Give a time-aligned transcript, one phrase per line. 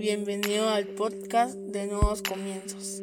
[0.00, 3.02] Bienvenido al podcast de Nuevos Comienzos.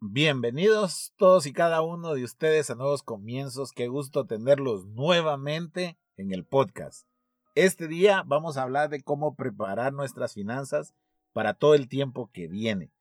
[0.00, 3.72] Bienvenidos todos y cada uno de ustedes a Nuevos Comienzos.
[3.72, 7.08] Qué gusto tenerlos nuevamente en el podcast.
[7.54, 10.92] Este día vamos a hablar de cómo preparar nuestras finanzas
[11.32, 12.92] para todo el tiempo que viene.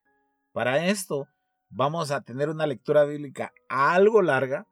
[0.53, 1.27] Para esto
[1.69, 4.65] vamos a tener una lectura bíblica algo larga,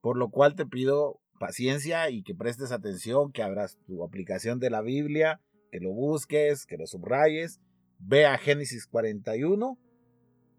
[0.00, 4.70] por lo cual te pido paciencia y que prestes atención, que abras tu aplicación de
[4.70, 5.40] la Biblia,
[5.70, 7.60] que lo busques, que lo subrayes.
[7.98, 9.78] Ve a Génesis 41,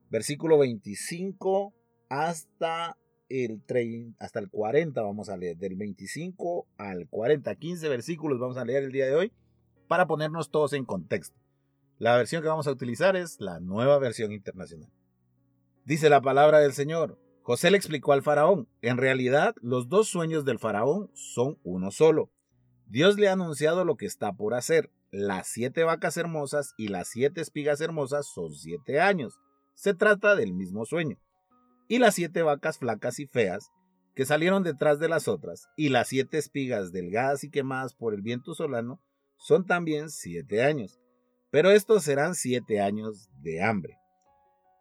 [0.09, 1.73] versículo 25
[2.09, 2.97] hasta
[3.29, 8.57] el, 30, hasta el 40 vamos a leer, del 25 al 40, 15 versículos vamos
[8.57, 9.31] a leer el día de hoy
[9.87, 11.39] para ponernos todos en contexto.
[11.97, 14.89] La versión que vamos a utilizar es la nueva versión internacional.
[15.85, 17.19] Dice la palabra del Señor.
[17.43, 22.29] José le explicó al faraón, en realidad los dos sueños del faraón son uno solo.
[22.87, 24.91] Dios le ha anunciado lo que está por hacer.
[25.11, 29.41] Las siete vacas hermosas y las siete espigas hermosas son siete años.
[29.75, 31.17] Se trata del mismo sueño.
[31.89, 33.71] Y las siete vacas flacas y feas,
[34.15, 38.21] que salieron detrás de las otras, y las siete espigas delgadas y quemadas por el
[38.21, 39.01] viento solano,
[39.35, 40.97] son también siete años.
[41.49, 43.97] Pero estos serán siete años de hambre.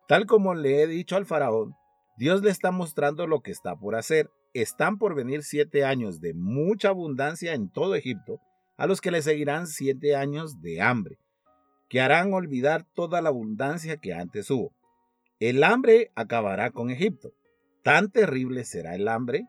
[0.06, 1.74] Tal como le he dicho al faraón,
[2.16, 4.30] Dios le está mostrando lo que está por hacer.
[4.54, 8.40] Están por venir siete años de mucha abundancia en todo Egipto,
[8.80, 11.18] a los que le seguirán siete años de hambre,
[11.90, 14.72] que harán olvidar toda la abundancia que antes hubo.
[15.38, 17.34] El hambre acabará con Egipto.
[17.84, 19.46] Tan terrible será el hambre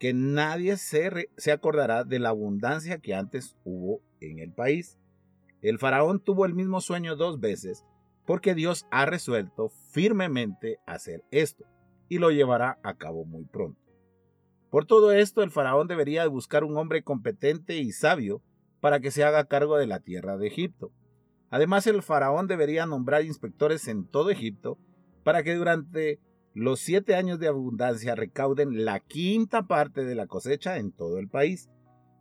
[0.00, 4.98] que nadie se, se acordará de la abundancia que antes hubo en el país.
[5.60, 7.84] El faraón tuvo el mismo sueño dos veces
[8.24, 11.66] porque Dios ha resuelto firmemente hacer esto
[12.08, 13.82] y lo llevará a cabo muy pronto.
[14.70, 18.40] Por todo esto, el faraón debería buscar un hombre competente y sabio
[18.82, 20.90] para que se haga cargo de la tierra de Egipto.
[21.50, 24.76] Además, el faraón debería nombrar inspectores en todo Egipto
[25.22, 26.18] para que durante
[26.52, 31.28] los siete años de abundancia recauden la quinta parte de la cosecha en todo el
[31.28, 31.70] país.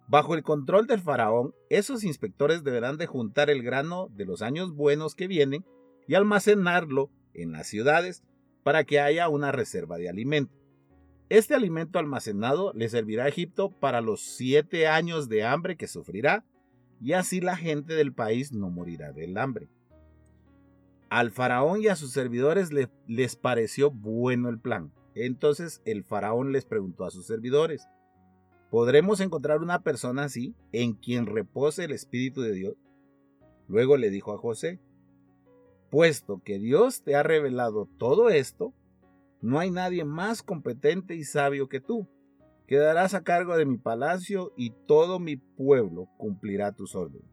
[0.08, 4.76] Bajo el control del faraón, esos inspectores deberán de juntar el grano de los años
[4.76, 5.66] buenos que vienen
[6.08, 8.22] y almacenarlo en las ciudades
[8.62, 10.54] para que haya una reserva de alimento.
[11.30, 16.46] Este alimento almacenado le servirá a Egipto para los siete años de hambre que sufrirá,
[17.02, 19.70] y así la gente del país no morirá del hambre.
[21.10, 22.70] Al faraón y a sus servidores
[23.08, 24.94] les pareció bueno el plan.
[25.16, 27.88] Entonces el faraón les preguntó a sus servidores,
[28.70, 32.76] ¿podremos encontrar una persona así en quien repose el Espíritu de Dios?
[33.68, 34.80] Luego le dijo a José,
[35.90, 38.74] Puesto que Dios te ha revelado todo esto,
[39.42, 42.08] no hay nadie más competente y sabio que tú.
[42.72, 47.30] Quedarás a cargo de mi palacio y todo mi pueblo cumplirá tus órdenes.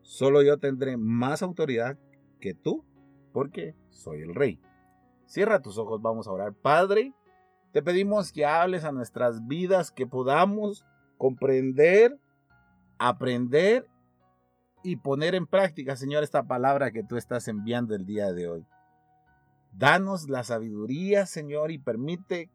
[0.00, 1.96] Solo yo tendré más autoridad
[2.40, 2.84] que tú,
[3.32, 4.60] porque soy el rey.
[5.24, 6.52] Cierra tus ojos, vamos a orar.
[6.52, 7.14] Padre,
[7.70, 10.84] te pedimos que hables a nuestras vidas, que podamos
[11.16, 12.18] comprender,
[12.98, 13.86] aprender
[14.82, 18.66] y poner en práctica, Señor, esta palabra que tú estás enviando el día de hoy.
[19.70, 22.50] Danos la sabiduría, Señor, y permite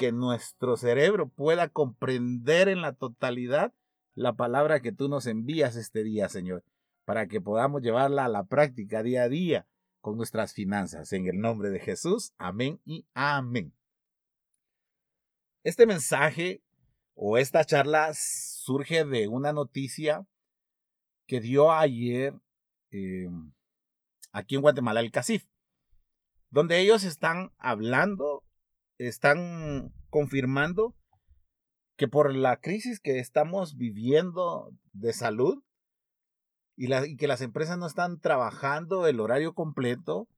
[0.00, 3.74] que nuestro cerebro pueda comprender en la totalidad
[4.14, 6.64] la palabra que tú nos envías este día, Señor,
[7.04, 9.66] para que podamos llevarla a la práctica día a día
[10.00, 11.12] con nuestras finanzas.
[11.12, 13.74] En el nombre de Jesús, amén y amén.
[15.64, 16.62] Este mensaje
[17.12, 20.26] o esta charla surge de una noticia
[21.26, 22.32] que dio ayer
[22.90, 23.52] em,
[24.32, 25.44] aquí en Guatemala el CACIF,
[26.48, 28.44] donde ellos están hablando,
[29.08, 30.94] están confirmando
[31.96, 35.62] que por la crisis que estamos viviendo de salud
[36.76, 40.28] y, y que las empresas no están trabajando el horario completo,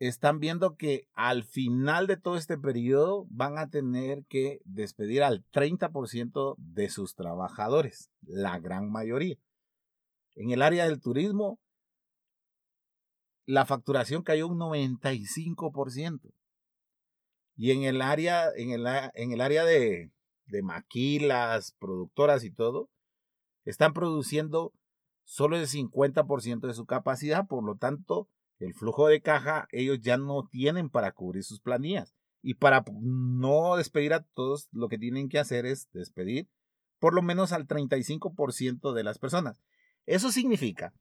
[0.00, 5.44] están viendo que al final de todo este periodo van a tener que despedir al
[5.52, 9.36] 30% de sus trabajadores, la gran mayoría.
[10.34, 11.60] En el área del turismo,
[13.46, 16.32] la facturación cayó un 95%.
[17.60, 20.10] Y en el área, en el, en el área de,
[20.46, 22.88] de maquilas, productoras y todo,
[23.66, 24.72] están produciendo
[25.24, 28.30] solo el 50% de su capacidad, por lo tanto,
[28.60, 32.14] el flujo de caja ellos ya no tienen para cubrir sus planillas.
[32.40, 36.48] Y para no despedir a todos, lo que tienen que hacer es despedir
[36.98, 39.58] por lo menos al 35% de las personas.
[40.06, 40.94] Eso significa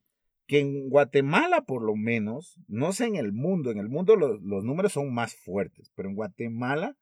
[0.49, 4.41] que en Guatemala, por lo menos, no sé en el mundo, en el mundo los,
[4.41, 6.97] números son más fuertes, pero en Guatemala,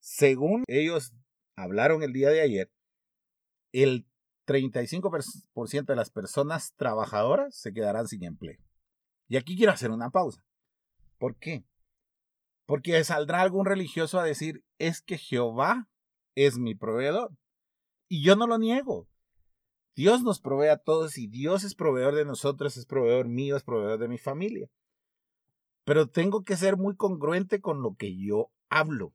[0.00, 1.14] según ellos
[1.54, 2.72] hablaron el día de ayer,
[3.70, 4.08] el
[4.48, 8.58] 35% de las personas trabajadoras se quedarán sin empleo.
[9.28, 10.44] Y aquí quiero hacer una pausa.
[11.18, 11.64] ¿Por qué?
[12.66, 15.88] Porque saldrá algún religioso a decir, es que Jehová
[16.34, 17.30] es mi proveedor.
[18.08, 19.06] Y yo no lo niego.
[19.94, 23.62] Dios nos provee a todos y Dios es proveedor de nosotros, es proveedor mío, es
[23.62, 24.68] proveedor de mi familia.
[25.84, 29.14] Pero tengo que ser muy congruente con lo que yo hablo.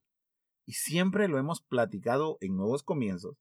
[0.65, 3.35] Y siempre lo hemos platicado en nuevos comienzos,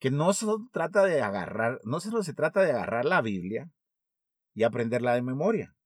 [0.00, 3.70] que no se trata de agarrar, no solo se trata de agarrar la Biblia
[4.54, 5.76] y aprenderla de memoria.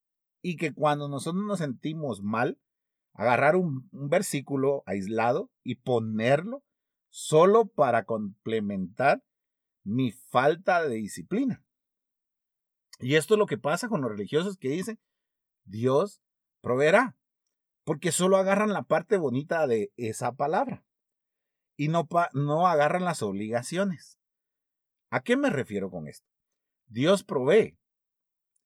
[0.40, 2.58] Y que cuando nosotros nos sentimos mal,
[3.12, 6.62] agarrar un, un versículo aislado y ponerlo
[7.10, 9.22] solo para complementar
[9.84, 11.64] mi falta de disciplina.
[12.98, 15.00] Y esto es lo que pasa con los religiosos que dicen,
[15.64, 16.22] Dios
[16.60, 17.16] proveerá,
[17.84, 20.84] porque solo agarran la parte bonita de esa palabra
[21.76, 24.18] y no, no agarran las obligaciones.
[25.10, 26.26] ¿A qué me refiero con esto?
[26.86, 27.76] Dios provee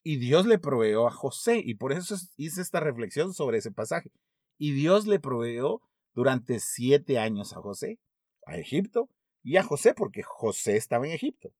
[0.02, 4.12] y Dios le proveó a José y por eso hice esta reflexión sobre ese pasaje.
[4.58, 5.82] Y Dios le proveó
[6.14, 7.98] durante siete años a José,
[8.46, 9.08] a Egipto,
[9.46, 11.54] y a José, porque José estaba en Egipto.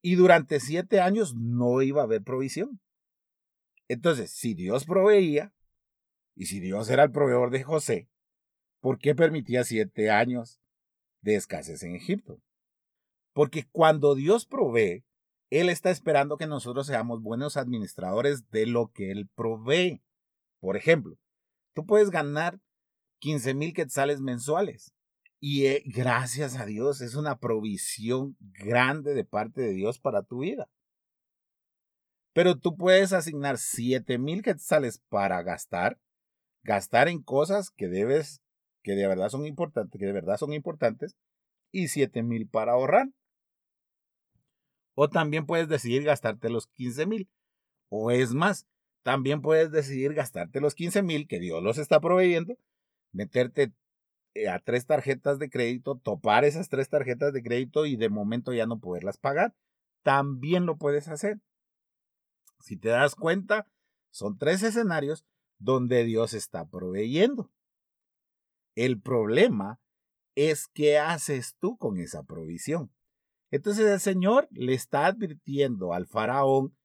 [0.00, 2.80] Y durante siete años no iba a haber provisión.
[3.86, 5.52] Entonces, si Dios proveía,
[6.34, 8.08] y si Dios era el proveedor de José,
[8.80, 10.58] ¿por qué permitía siete años
[11.20, 12.40] de escasez en Egipto?
[13.34, 15.04] Porque cuando Dios provee,
[15.50, 20.02] Él está esperando que nosotros seamos buenos administradores de lo que Él provee.
[20.60, 21.18] Por ejemplo,
[21.74, 22.58] tú puedes ganar
[23.18, 24.93] 15 mil quetzales mensuales,
[25.46, 30.38] y eh, gracias a Dios, es una provisión grande de parte de Dios para tu
[30.38, 30.70] vida.
[32.32, 35.98] Pero tú puedes asignar 7 mil quetzales para gastar,
[36.62, 38.40] gastar en cosas que debes,
[38.82, 41.14] que de verdad son importantes, que de verdad son importantes,
[41.70, 43.10] y 7 mil para ahorrar.
[44.94, 47.28] O también puedes decidir gastarte los 15 mil.
[47.90, 48.66] O es más,
[49.02, 52.56] también puedes decidir gastarte los 15 mil que Dios los está proveyendo,
[53.12, 53.74] meterte
[54.50, 58.66] a tres tarjetas de crédito, topar esas tres tarjetas de crédito y de momento ya
[58.66, 59.54] no poderlas pagar.
[60.02, 61.40] También lo puedes hacer.
[62.60, 63.68] Si te das cuenta,
[64.10, 65.24] son tres escenarios
[65.58, 67.50] donde Dios está proveyendo.
[68.74, 69.80] El problema
[70.34, 72.92] es qué haces tú con esa provisión.
[73.50, 76.76] Entonces el Señor le está advirtiendo al faraón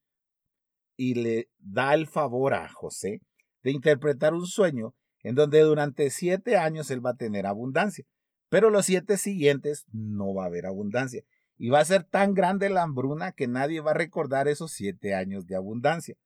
[0.96, 3.20] y le da el favor a José
[3.62, 8.04] de interpretar un sueño en donde durante siete años él va a tener abundancia,
[8.48, 11.22] pero los siete siguientes no va a haber abundancia.
[11.56, 15.14] Y va a ser tan grande la hambruna que nadie va a recordar esos siete
[15.14, 16.16] años de abundancia.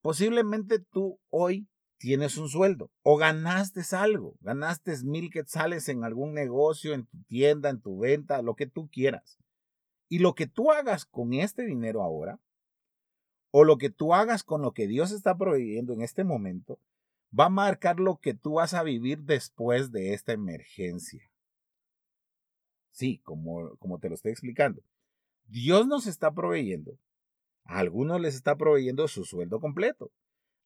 [0.00, 1.68] Posiblemente tú hoy
[1.98, 7.70] tienes un sueldo o ganaste algo, ganaste mil quetzales en algún negocio, en tu tienda,
[7.70, 9.38] en tu venta, lo que tú quieras.
[10.08, 12.40] Y lo que tú hagas con este dinero ahora,
[13.52, 16.80] o lo que tú hagas con lo que Dios está proveyendo en este momento,
[17.38, 21.30] va a marcar lo que tú vas a vivir después de esta emergencia.
[22.90, 24.82] Sí, como, como te lo estoy explicando.
[25.44, 26.98] Dios nos está proveyendo.
[27.64, 30.10] A algunos les está proveyendo su sueldo completo.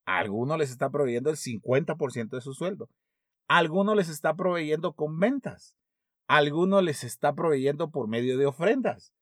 [0.05, 2.89] A algunos les está proveyendo el 50% de su sueldo.
[3.49, 5.77] A algunos les está proveyendo con ventas.
[6.27, 9.13] A algunos les está proveyendo por medio de ofrendas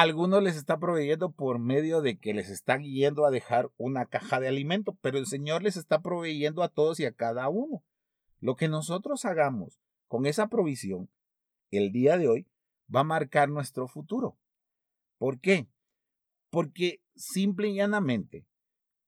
[0.00, 4.40] algunos les está proveyendo por medio de que les está yendo a dejar una caja
[4.40, 7.84] de alimento, pero el Señor les está proveyendo a todos y a cada uno.
[8.40, 9.78] Lo que nosotros hagamos
[10.08, 11.10] con esa provisión
[11.70, 12.46] el día de hoy
[12.94, 14.38] va a marcar nuestro futuro.
[15.18, 15.68] ¿Por qué?
[16.48, 18.46] Porque simple y llanamente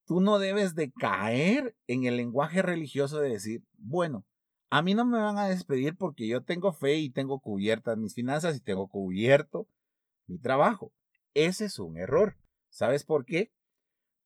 [0.04, 4.26] tú no debes de caer en el lenguaje religioso de decir, bueno,
[4.68, 8.12] a mí no me van a despedir porque yo tengo fe y tengo cubiertas mis
[8.14, 9.66] finanzas y tengo cubierto
[10.26, 10.93] mi trabajo.
[11.35, 12.37] Ese es un error.
[12.71, 13.52] ¿Sabes por qué?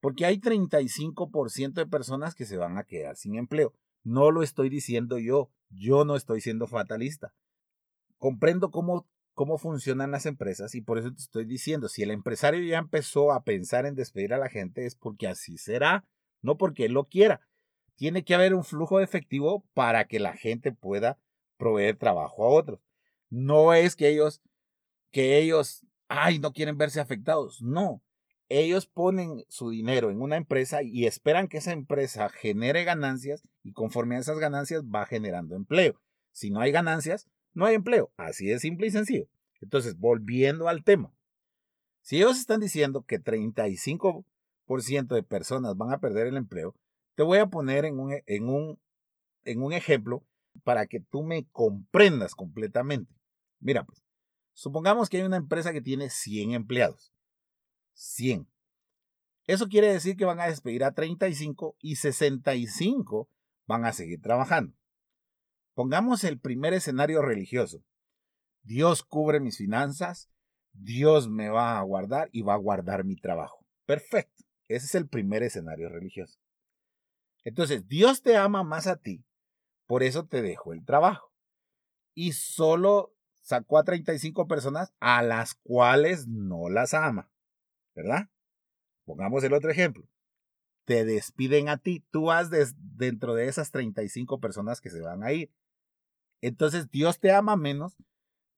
[0.01, 3.75] Porque hay 35% de personas que se van a quedar sin empleo.
[4.05, 5.51] No lo estoy diciendo yo.
[5.71, 7.35] Yo no estoy siendo fatalista.
[8.17, 12.63] Comprendo cómo, cómo funcionan las empresas y por eso te estoy diciendo, si el empresario
[12.63, 16.05] ya empezó a pensar en despedir a la gente es porque así será,
[16.43, 17.41] no porque él lo quiera.
[17.97, 21.19] Tiene que haber un flujo de efectivo para que la gente pueda
[21.57, 22.81] proveer trabajo a otros.
[23.29, 24.41] No es que ellos
[25.11, 27.63] que ellos, ay, no quieren verse afectados.
[27.63, 28.03] No,
[28.49, 33.73] ellos ponen su dinero en una empresa y esperan que esa empresa genere ganancias y
[33.73, 36.01] conforme a esas ganancias va generando empleo.
[36.33, 38.11] Si no hay ganancias, no hay empleo.
[38.17, 39.29] Así de simple y sencillo.
[39.61, 41.13] Entonces, volviendo al tema.
[42.01, 46.75] Si ellos están diciendo que 35% de personas van a perder el empleo,
[47.17, 48.79] te voy a poner en un, en un,
[49.45, 50.25] en un ejemplo
[50.65, 53.13] para que tú me comprendas completamente.
[53.61, 54.03] Mira, pues,
[54.59, 57.13] Supongamos que hay una empresa que tiene 100 empleados.
[57.93, 58.51] 100.
[59.47, 63.31] Eso quiere decir que van a despedir a 35 y 65
[63.69, 64.77] van a seguir trabajando.
[65.75, 67.85] Pongamos el primer escenario religioso.
[68.63, 70.29] Dios cubre mis finanzas,
[70.73, 73.65] Dios me va a guardar y va a guardar mi trabajo.
[73.87, 74.43] Perfecto.
[74.67, 76.41] Ese es el primer escenario religioso.
[77.45, 79.25] Entonces, Dios te ama más a ti,
[79.87, 81.33] por eso te dejó el trabajo.
[82.13, 83.15] Y solo
[83.49, 87.31] sacó a 35 personas a las cuales no las ama.
[87.95, 88.29] ¿Verdad?
[89.07, 90.07] Pongamos el otro ejemplo.
[90.85, 95.33] Te despiden a ti, tú vas dentro de esas 35 personas que se van a
[95.33, 95.51] ir.
[96.43, 97.97] Entonces Dios te ama menos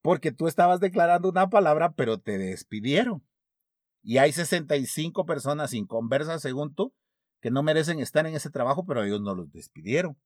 [0.02, 3.24] porque tú estabas declarando una palabra, pero te despidieron.
[4.02, 6.92] Y hay 65 personas sin conversa, según tú,
[7.40, 10.18] que no merecen estar en ese trabajo, pero ellos no los despidieron.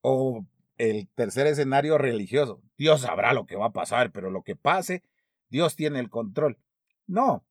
[0.00, 0.44] O
[0.78, 2.62] el tercer escenario religioso.
[2.76, 5.02] Dios sabrá lo que va a pasar, pero lo que pase,
[5.50, 6.58] Dios tiene el control.
[7.06, 7.44] No,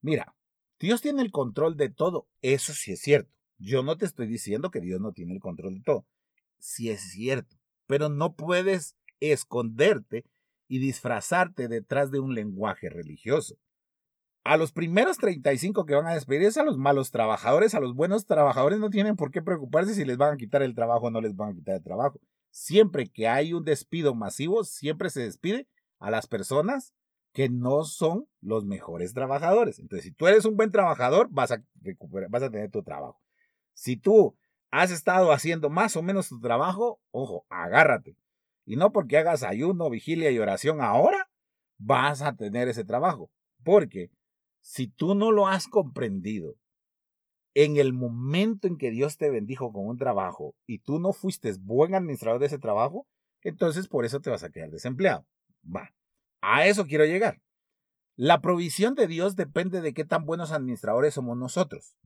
[0.00, 0.34] mira,
[0.78, 2.26] Dios tiene el control de todo.
[2.42, 3.30] Eso sí es cierto.
[3.58, 6.06] Yo no te estoy diciendo que Dios no tiene el control de todo.
[6.58, 7.56] Sí es cierto.
[7.86, 10.24] Pero no puedes esconderte
[10.66, 13.56] y disfrazarte detrás de un lenguaje religioso.
[14.42, 18.24] A los primeros 35 que van a despedirse, a los malos trabajadores, a los buenos
[18.24, 21.20] trabajadores no tienen por qué preocuparse si les van a quitar el trabajo o no
[21.20, 22.18] les van a quitar el trabajo.
[22.50, 26.94] Siempre que hay un despido masivo, siempre se despide a las personas
[27.32, 29.78] que no son los mejores trabajadores.
[29.78, 33.20] Entonces, si tú eres un buen trabajador, vas a recuperar, vas a tener tu trabajo.
[33.72, 34.36] Si tú
[34.70, 38.16] has estado haciendo más o menos tu trabajo, ojo, agárrate.
[38.64, 41.30] Y no porque hagas ayuno, vigilia y oración ahora,
[41.78, 43.30] vas a tener ese trabajo.
[43.64, 44.10] Porque
[44.60, 46.56] si tú no lo has comprendido,
[47.54, 51.52] en el momento en que Dios te bendijo con un trabajo y tú no fuiste
[51.60, 53.06] buen administrador de ese trabajo,
[53.42, 55.26] entonces por eso te vas a quedar desempleado.
[55.64, 55.92] Va.
[56.40, 57.40] A eso quiero llegar.
[58.16, 61.96] La provisión de Dios depende de qué tan buenos administradores somos nosotros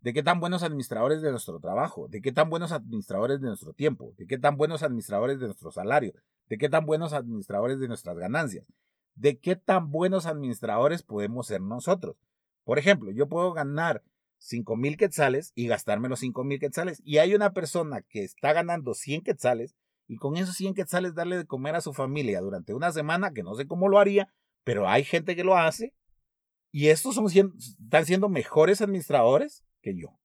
[0.00, 3.72] de qué tan buenos administradores de nuestro trabajo, de qué tan buenos administradores de nuestro
[3.72, 6.14] tiempo, de qué tan buenos administradores de nuestro salario,
[6.48, 8.66] de qué tan buenos administradores de nuestras ganancias,
[9.14, 12.16] de qué tan buenos administradores podemos ser nosotros.
[12.64, 14.02] Por ejemplo, yo puedo ganar
[14.40, 17.00] 5 mil quetzales y gastarme los 5 mil quetzales.
[17.04, 19.76] Y hay una persona que está ganando 100 quetzales
[20.08, 23.42] y con esos 100 quetzales darle de comer a su familia durante una semana, que
[23.42, 24.32] no sé cómo lo haría,
[24.64, 25.94] pero hay gente que lo hace.
[26.72, 30.18] Y estos son, están siendo mejores administradores que yo.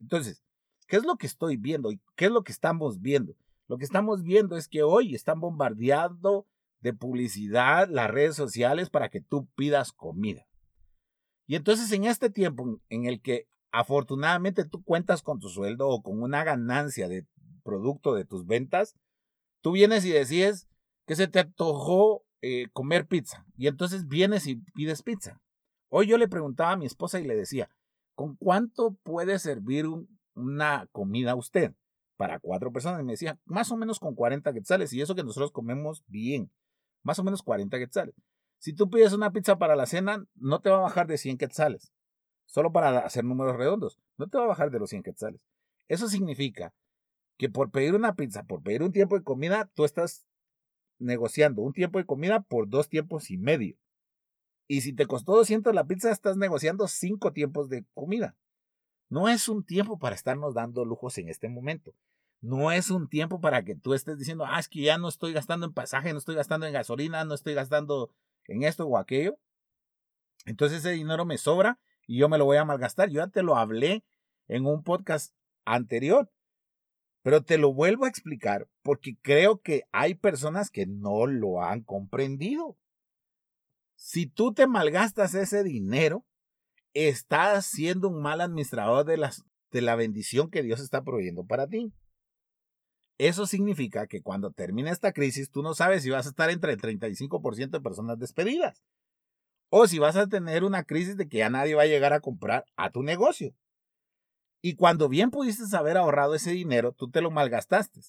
[0.00, 0.44] Entonces,
[0.86, 3.34] ¿qué es lo que estoy viendo y qué es lo que estamos viendo?
[3.66, 6.46] Lo que estamos viendo es que hoy están bombardeando
[6.80, 10.46] de publicidad las redes sociales para que tú pidas comida.
[11.48, 16.02] Y entonces en este tiempo en el que afortunadamente tú cuentas con tu sueldo o
[16.02, 17.26] con una ganancia de
[17.64, 18.94] producto de tus ventas,
[19.62, 20.68] tú vienes y decides
[21.06, 23.46] que se te antojó eh, comer pizza.
[23.56, 25.40] Y entonces vienes y pides pizza.
[25.90, 27.70] Hoy yo le preguntaba a mi esposa y le decía,
[28.14, 29.86] ¿con cuánto puede servir
[30.34, 31.72] una comida usted?
[32.18, 33.00] Para cuatro personas.
[33.00, 34.92] Y me decía, más o menos con 40 quetzales.
[34.92, 36.50] Y eso que nosotros comemos bien.
[37.02, 38.14] Más o menos 40 quetzales.
[38.58, 41.38] Si tú pides una pizza para la cena, no te va a bajar de 100
[41.38, 41.92] quetzales.
[42.46, 43.98] Solo para hacer números redondos.
[44.16, 45.40] No te va a bajar de los 100 quetzales.
[45.86, 46.74] Eso significa
[47.36, 50.26] que por pedir una pizza, por pedir un tiempo de comida, tú estás
[50.98, 53.76] negociando un tiempo de comida por dos tiempos y medio.
[54.66, 58.36] Y si te costó 200 la pizza, estás negociando cinco tiempos de comida.
[59.08, 61.94] No es un tiempo para estarnos dando lujos en este momento.
[62.40, 65.32] No es un tiempo para que tú estés diciendo, ah, es que ya no estoy
[65.32, 68.10] gastando en pasaje, no estoy gastando en gasolina, no estoy gastando
[68.48, 69.38] en esto o aquello.
[70.46, 73.10] Entonces ese dinero me sobra y yo me lo voy a malgastar.
[73.10, 74.04] Yo ya te lo hablé
[74.48, 76.30] en un podcast anterior,
[77.22, 81.82] pero te lo vuelvo a explicar porque creo que hay personas que no lo han
[81.82, 82.76] comprendido.
[83.94, 86.24] Si tú te malgastas ese dinero,
[86.94, 91.66] estás siendo un mal administrador de, las, de la bendición que Dios está proveyendo para
[91.66, 91.92] ti.
[93.18, 96.72] Eso significa que cuando termine esta crisis, tú no sabes si vas a estar entre
[96.72, 98.84] el 35% de personas despedidas.
[99.70, 102.20] O si vas a tener una crisis de que ya nadie va a llegar a
[102.20, 103.54] comprar a tu negocio.
[104.62, 108.00] Y cuando bien pudiste haber ahorrado ese dinero, tú te lo malgastaste.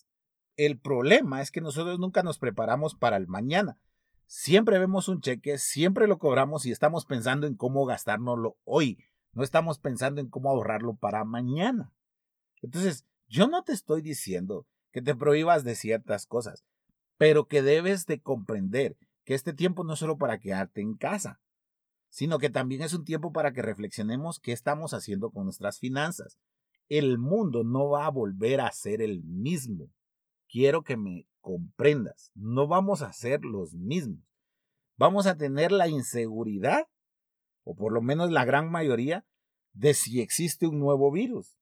[0.56, 3.78] El problema es que nosotros nunca nos preparamos para el mañana.
[4.28, 9.04] Siempre vemos un cheque, siempre lo cobramos y estamos pensando en cómo gastárnoslo hoy.
[9.34, 11.92] No estamos pensando en cómo ahorrarlo para mañana.
[12.62, 16.64] Entonces, yo no te estoy diciendo que te prohíbas de ciertas cosas,
[17.18, 21.40] pero que debes de comprender que este tiempo no es solo para quedarte en casa,
[22.10, 26.40] sino que también es un tiempo para que reflexionemos qué estamos haciendo con nuestras finanzas.
[26.88, 29.92] El mundo no va a volver a ser el mismo.
[30.48, 34.26] Quiero que me comprendas, no vamos a ser los mismos.
[34.98, 36.88] vamos a tener la inseguridad,
[37.64, 39.26] o por lo menos la gran mayoría,
[39.74, 41.59] de si existe un nuevo virus.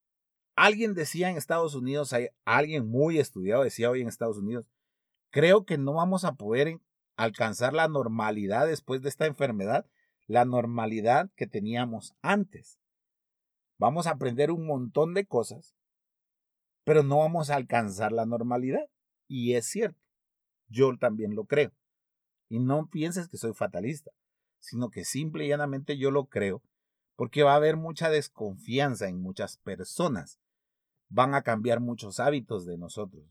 [0.57, 4.67] Alguien decía en Estados Unidos, hay alguien muy estudiado decía hoy en Estados Unidos,
[5.29, 6.79] creo que no vamos a poder
[7.15, 9.85] alcanzar la normalidad después de esta enfermedad,
[10.25, 12.79] la normalidad que teníamos antes.
[13.77, 15.75] Vamos a aprender un montón de cosas,
[16.83, 18.89] pero no vamos a alcanzar la normalidad.
[19.27, 20.01] Y es cierto,
[20.69, 21.71] yo también lo creo.
[22.49, 24.09] Y no pienses que soy fatalista,
[24.57, 26.63] sino que simple y llanamente yo lo creo,
[27.15, 30.39] porque va a haber mucha desconfianza en muchas personas.
[31.09, 33.25] Van a cambiar muchos hábitos de nosotros.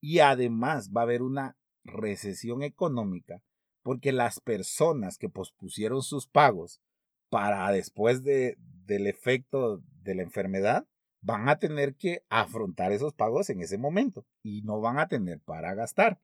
[0.00, 3.42] Y además va a haber una recesión económica,
[3.82, 6.80] porque las personas que pospusieron sus pagos
[7.28, 10.86] para después de, del efecto de la enfermedad,
[11.22, 15.40] van a tener que afrontar esos pagos en ese momento y no van a tener
[15.40, 16.20] para gastar.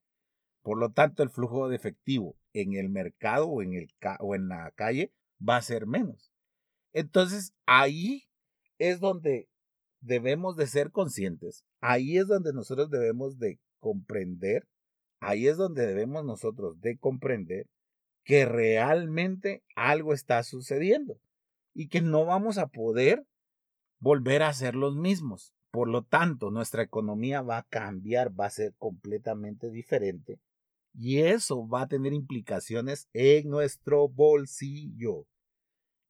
[0.63, 4.49] Por lo tanto, el flujo de efectivo en el mercado o en, el, o en
[4.49, 6.33] la calle va a ser menos.
[6.93, 8.29] Entonces, ahí
[8.79, 9.49] es donde
[10.01, 11.65] debemos de ser conscientes.
[11.81, 14.67] Ahí es donde nosotros debemos de comprender.
[15.21, 17.67] Ahí es donde debemos nosotros de comprender
[18.25, 21.19] que realmente algo está sucediendo
[21.75, 23.25] y que no vamos a poder
[24.01, 25.55] volver a ser los mismos.
[25.71, 30.39] Por lo tanto, nuestra economía va a cambiar, va a ser completamente diferente
[30.95, 35.27] y eso va a tener implicaciones en nuestro bolsillo.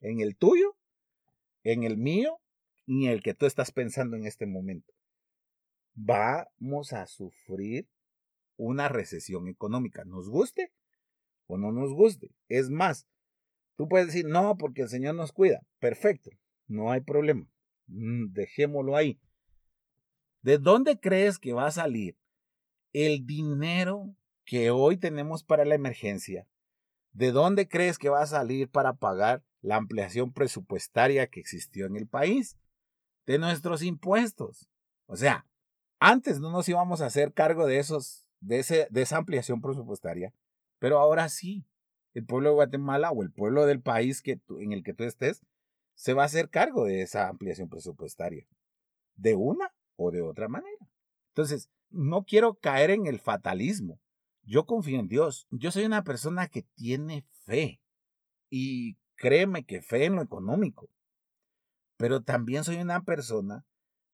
[0.00, 0.76] En el tuyo,
[1.62, 2.40] en el mío
[2.88, 4.92] en el que tú estás pensando en este momento.
[5.94, 7.86] Vamos a sufrir
[8.56, 10.72] una recesión económica, nos guste
[11.46, 12.30] o no nos guste.
[12.48, 13.06] Es más,
[13.76, 15.62] tú puedes decir, no, porque el Señor nos cuida.
[15.78, 16.30] Perfecto,
[16.66, 17.46] no hay problema.
[17.86, 19.20] Mm, dejémoslo ahí.
[20.42, 22.16] ¿De dónde crees que va a salir
[22.92, 24.14] el dinero
[24.44, 26.46] que hoy tenemos para la emergencia?
[27.12, 31.96] ¿De dónde crees que va a salir para pagar la ampliación presupuestaria que existió en
[31.96, 32.56] el país?
[33.28, 34.70] De nuestros impuestos.
[35.04, 35.46] O sea,
[36.00, 40.32] antes no nos íbamos a hacer cargo de esos, de, ese, de esa ampliación presupuestaria,
[40.78, 41.66] pero ahora sí.
[42.14, 45.42] El pueblo de Guatemala o el pueblo del país que en el que tú estés
[45.94, 48.46] se va a hacer cargo de esa ampliación presupuestaria,
[49.14, 50.88] de una o de otra manera.
[51.28, 54.00] Entonces, no quiero caer en el fatalismo.
[54.42, 55.46] Yo confío en Dios.
[55.50, 57.82] Yo soy una persona que tiene fe.
[58.48, 60.88] Y créeme que fe en lo económico.
[61.98, 63.66] Pero también soy una persona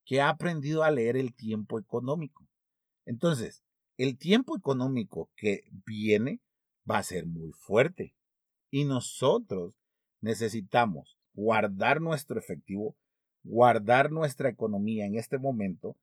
[0.04, 2.44] que ha aprendido a leer el tiempo económico.
[3.06, 3.62] Entonces,
[3.96, 6.40] el tiempo económico que viene
[6.90, 8.16] va a ser muy fuerte.
[8.70, 9.78] Y nosotros
[10.20, 12.96] necesitamos guardar nuestro efectivo,
[13.44, 15.96] guardar nuestra economía en este momento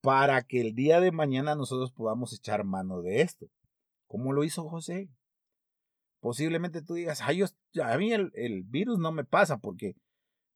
[0.00, 3.48] para que el día de mañana nosotros podamos echar mano de esto.
[4.06, 5.08] ¿Cómo lo hizo José?
[6.20, 9.96] Posiblemente tú digas, Ay, a mí el, virus no me pasa porque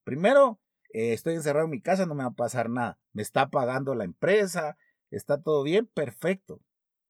[0.05, 0.59] primero
[0.93, 2.99] eh, estoy encerrado en mi casa, no me va a pasar nada.
[3.13, 4.77] Me está pagando la empresa,
[5.11, 6.61] está todo bien, perfecto.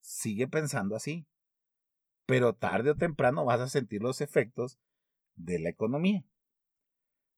[0.00, 1.26] Sigue pensando así.
[2.26, 4.78] Pero tarde o temprano vas a sentir los efectos
[5.34, 6.24] de la economía.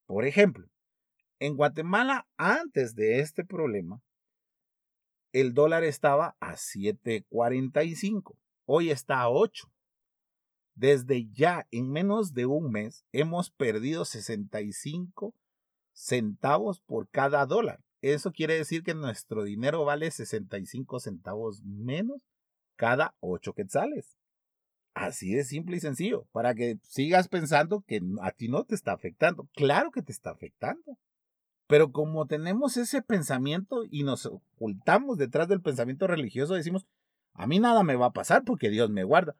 [0.07, 0.69] Por ejemplo,
[1.39, 4.03] en Guatemala, antes de este problema,
[5.33, 8.37] el dólar estaba a 7.45.
[8.67, 9.73] Hoy está a 8.
[10.75, 15.35] Desde ya, en menos de un mes, hemos perdido 65
[15.95, 17.81] centavos por cada dólar.
[18.03, 22.27] Eso quiere decir que nuestro dinero vale 65 centavos menos
[22.77, 24.19] cada 8 quetzales.
[24.93, 28.93] Así de simple y sencillo, para que sigas pensando que a ti no te está
[28.93, 29.49] afectando.
[29.55, 30.99] Claro que te está afectando.
[31.67, 36.87] Pero como tenemos ese pensamiento y nos ocultamos detrás del pensamiento religioso, decimos,
[37.33, 39.35] a mí nada me va a pasar porque Dios me guarda.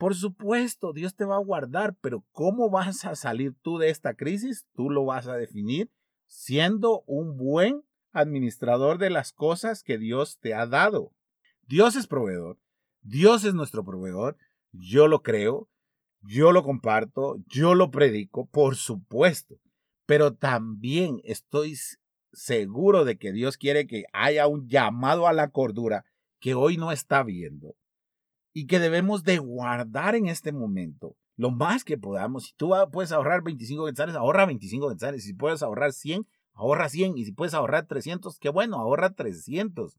[0.00, 4.14] Por supuesto, Dios te va a guardar, pero ¿cómo vas a salir tú de esta
[4.14, 4.64] crisis?
[4.74, 5.90] Tú lo vas a definir
[6.26, 7.82] siendo un buen
[8.12, 11.12] administrador de las cosas que Dios te ha dado.
[11.68, 12.58] Dios es proveedor,
[13.02, 14.38] Dios es nuestro proveedor,
[14.72, 15.68] yo lo creo,
[16.22, 19.56] yo lo comparto, yo lo predico, por supuesto,
[20.06, 21.76] pero también estoy
[22.32, 26.06] seguro de que Dios quiere que haya un llamado a la cordura
[26.38, 27.74] que hoy no está viendo
[28.52, 32.44] y que debemos de guardar en este momento lo más que podamos.
[32.44, 35.24] Si tú puedes ahorrar 25 quetzales, ahorra 25 quetzales.
[35.24, 37.16] Si puedes ahorrar 100, ahorra 100.
[37.16, 39.96] Y si puedes ahorrar 300, qué bueno, ahorra 300.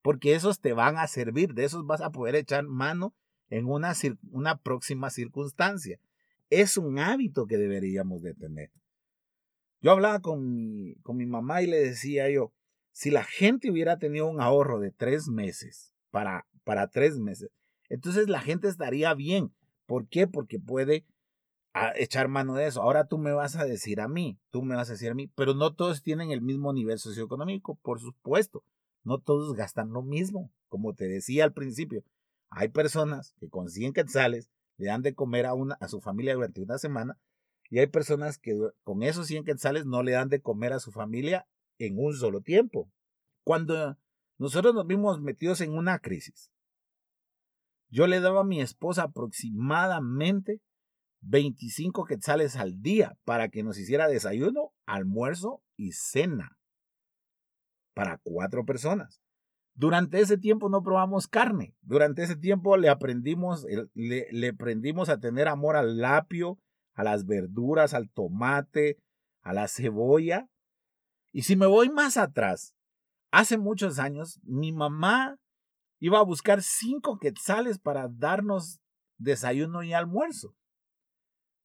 [0.00, 3.16] Porque esos te van a servir, de esos vas a poder echar mano
[3.50, 3.94] en una,
[4.30, 5.98] una próxima circunstancia.
[6.50, 8.70] Es un hábito que deberíamos de tener.
[9.80, 12.52] Yo hablaba con mi, con mi mamá y le decía yo,
[12.92, 17.50] si la gente hubiera tenido un ahorro de tres meses para, para tres meses,
[17.88, 19.52] entonces la gente estaría bien.
[19.86, 20.26] ¿Por qué?
[20.26, 21.04] Porque puede
[21.74, 22.82] ah, echar mano de eso.
[22.82, 25.28] Ahora tú me vas a decir a mí, tú me vas a decir a mí,
[25.28, 28.64] pero no todos tienen el mismo nivel socioeconómico, por supuesto.
[29.04, 30.50] No todos gastan lo mismo.
[30.68, 32.02] Como te decía al principio,
[32.50, 36.34] hay personas que con 100 quetzales le dan de comer a, una, a su familia
[36.34, 37.18] durante una semana
[37.70, 40.92] y hay personas que con esos 100 quetzales no le dan de comer a su
[40.92, 41.46] familia
[41.78, 42.90] en un solo tiempo.
[43.44, 43.96] Cuando
[44.38, 46.50] nosotros nos vimos metidos en una crisis,
[47.96, 50.60] yo le daba a mi esposa aproximadamente
[51.22, 56.58] 25 quetzales al día para que nos hiciera desayuno, almuerzo y cena
[57.94, 59.22] para cuatro personas.
[59.72, 61.74] Durante ese tiempo no probamos carne.
[61.80, 66.58] Durante ese tiempo le aprendimos, le, aprendimos a tener amor al lapio,
[66.92, 68.98] a las verduras, al tomate,
[69.40, 70.50] a la cebolla.
[71.32, 72.74] Y si me voy más atrás,
[73.30, 75.38] hace muchos años, mi mamá
[75.98, 78.80] iba a buscar cinco quetzales para darnos
[79.18, 80.54] desayuno y almuerzo.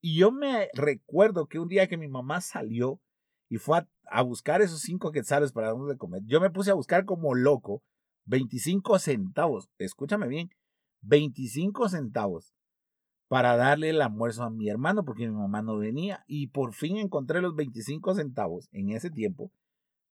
[0.02, 3.00] Y yo me recuerdo que un día que mi mamá salió
[3.50, 6.76] y fue a, buscar esos cinco quetzales para darnos de comer, yo me puse a
[6.76, 7.84] buscar como loco
[8.26, 10.50] 25 centavos, escúchame bien,
[11.02, 12.54] 25 centavos
[13.28, 16.98] para darle el almuerzo a mi hermano porque mi mamá no venía y por fin
[16.98, 19.52] encontré los 25 centavos en ese tiempo.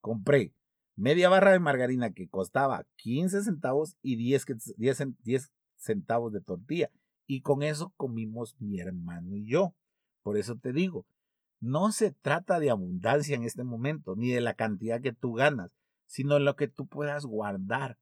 [0.00, 0.54] Compré
[1.00, 4.44] media barra de margarina que costaba 15 centavos y 10,
[4.76, 6.90] 10, centavos de tortilla.
[7.26, 9.74] Y con eso comimos mi hermano y yo.
[10.22, 11.06] Por eso te digo,
[11.58, 15.70] no se trata de abundancia en este momento, ni de la cantidad que tú ganas,
[16.06, 17.98] sino de lo que tú puedas guardar.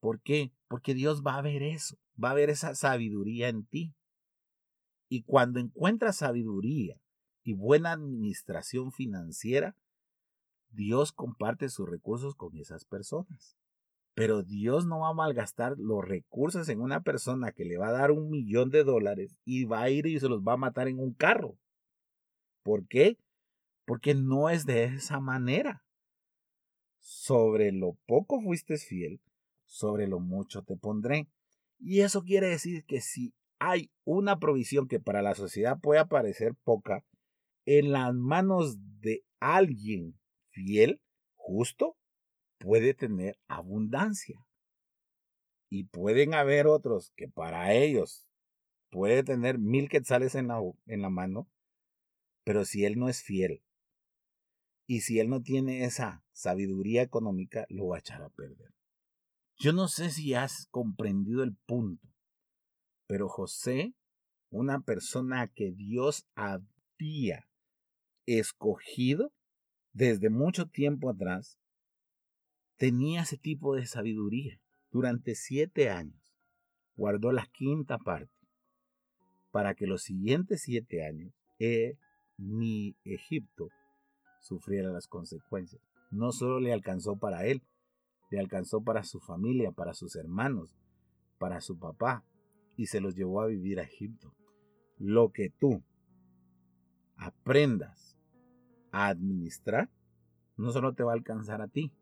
[0.00, 0.52] ¿Por qué?
[0.66, 3.94] Porque Dios va a ver eso, va a ver esa sabiduría en ti.
[5.08, 7.00] Y cuando encuentras sabiduría
[7.44, 9.76] y buena administración financiera,
[10.72, 13.56] Dios comparte sus recursos con esas personas.
[14.14, 17.92] Pero Dios no va a malgastar los recursos en una persona que le va a
[17.92, 20.88] dar un millón de dólares y va a ir y se los va a matar
[20.88, 21.56] en un carro.
[22.62, 23.18] ¿Por qué?
[23.86, 25.82] Porque no es de esa manera.
[27.00, 29.20] Sobre lo poco fuiste fiel,
[29.64, 31.28] sobre lo mucho te pondré.
[31.78, 36.54] Y eso quiere decir que si hay una provisión que para la sociedad puede parecer
[36.64, 37.04] poca,
[37.64, 40.18] en las manos de alguien
[40.52, 41.00] fiel,
[41.34, 41.96] justo,
[42.58, 44.38] puede tener abundancia.
[45.68, 48.28] Y pueden haber otros que para ellos
[48.90, 51.48] puede tener mil quetzales en la, en la mano,
[52.44, 53.62] pero si él no es fiel
[54.86, 58.74] y si él no tiene esa sabiduría económica, lo va a echar a perder.
[59.56, 62.08] Yo no sé si has comprendido el punto.
[63.06, 63.94] Pero José,
[64.50, 67.48] una persona que Dios había
[68.26, 69.32] escogido
[69.92, 71.58] desde mucho tiempo atrás,
[72.76, 74.60] tenía ese tipo de sabiduría.
[74.90, 76.34] Durante siete años
[76.96, 78.32] guardó la quinta parte
[79.50, 81.96] para que los siguientes siete años eh,
[83.04, 83.68] Egipto
[84.40, 85.80] sufriera las consecuencias.
[86.10, 87.62] No solo le alcanzó para él,
[88.30, 90.74] le alcanzó para su familia, para sus hermanos,
[91.38, 92.24] para su papá,
[92.76, 94.34] y se los llevó a vivir a Egipto.
[94.98, 95.82] Lo que tú
[97.16, 98.11] aprendas
[98.92, 99.90] administrar,
[100.56, 101.92] no solo te va a alcanzar a ti,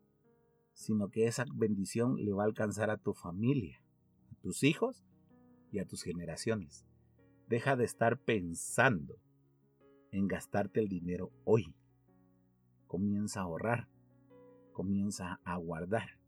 [0.75, 3.83] sino que esa bendición le va a alcanzar a tu familia,
[4.31, 5.05] a tus hijos
[5.73, 6.87] y a tus generaciones.
[7.49, 9.17] Deja de estar pensando
[10.13, 11.75] en gastarte el dinero hoy.
[12.87, 13.89] Comienza a ahorrar,
[14.73, 16.19] comienza a guardar.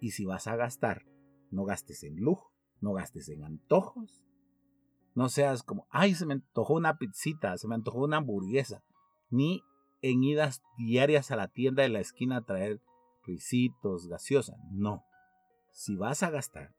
[0.00, 1.06] Y si vas a gastar,
[1.50, 4.24] no gastes en lujo, no gastes en antojos.
[5.14, 8.82] No seas como, ay, se me antojó una pizzita, se me antojó una hamburguesa.
[9.32, 9.64] Ni
[10.02, 12.80] en idas diarias a la tienda de la esquina a traer
[13.24, 14.56] risitos, gaseosa.
[14.70, 15.04] No.
[15.72, 16.74] Si vas a gastar,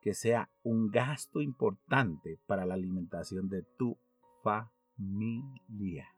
[0.00, 3.98] que sea un gasto importante para la alimentación de tu
[4.42, 6.08] familia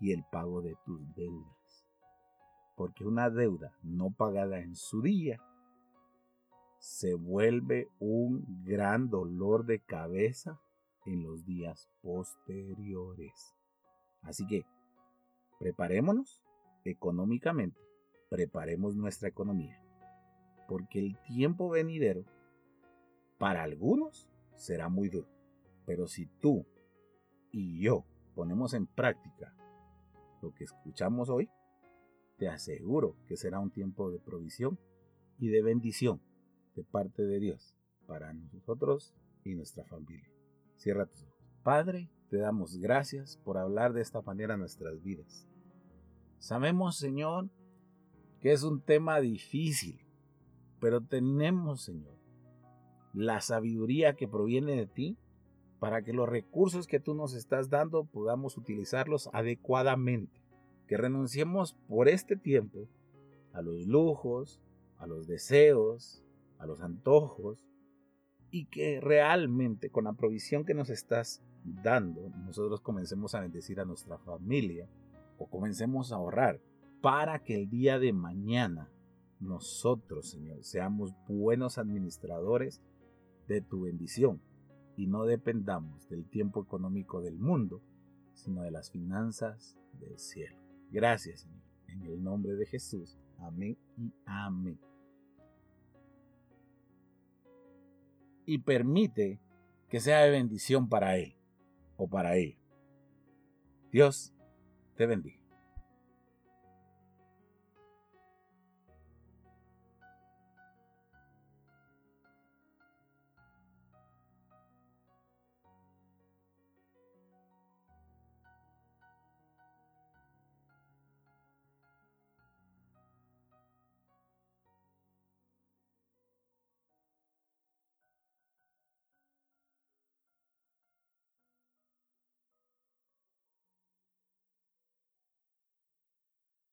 [0.00, 1.86] y el pago de tus deudas.
[2.76, 5.40] Porque una deuda no pagada en su día
[6.78, 10.60] se vuelve un gran dolor de cabeza
[11.04, 13.54] en los días posteriores.
[14.22, 14.66] Así que
[15.58, 16.42] preparémonos
[16.84, 17.80] económicamente,
[18.28, 19.82] preparemos nuestra economía,
[20.68, 22.24] porque el tiempo venidero
[23.38, 25.28] para algunos será muy duro,
[25.84, 26.66] pero si tú
[27.50, 29.54] y yo ponemos en práctica
[30.42, 31.48] lo que escuchamos hoy,
[32.36, 34.78] te aseguro que será un tiempo de provisión
[35.38, 36.20] y de bendición
[36.74, 37.74] de parte de Dios
[38.06, 39.14] para nosotros
[39.44, 40.30] y nuestra familia.
[40.76, 41.36] Cierra tus ojos.
[41.62, 45.46] Padre, te damos gracias por hablar de esta manera nuestras vidas.
[46.38, 47.48] Sabemos, Señor,
[48.40, 50.00] que es un tema difícil,
[50.80, 52.16] pero tenemos, Señor,
[53.12, 55.16] la sabiduría que proviene de ti
[55.78, 60.42] para que los recursos que tú nos estás dando podamos utilizarlos adecuadamente.
[60.86, 62.88] Que renunciemos por este tiempo
[63.52, 64.60] a los lujos,
[64.98, 66.22] a los deseos,
[66.58, 67.64] a los antojos,
[68.50, 73.84] y que realmente con la provisión que nos estás dando, nosotros comencemos a bendecir a
[73.84, 74.88] nuestra familia
[75.38, 76.60] o comencemos a ahorrar
[77.00, 78.88] para que el día de mañana
[79.40, 82.80] nosotros, Señor, seamos buenos administradores
[83.48, 84.40] de tu bendición
[84.96, 87.82] y no dependamos del tiempo económico del mundo,
[88.32, 90.56] sino de las finanzas del cielo.
[90.90, 91.62] Gracias, Señor.
[91.88, 93.18] En el nombre de Jesús.
[93.38, 94.78] Amén y amén.
[98.46, 99.40] Y permite
[99.88, 101.34] que sea de bendición para Él
[101.96, 102.56] o para ella.
[103.92, 104.32] Dios
[104.96, 105.45] te bendiga.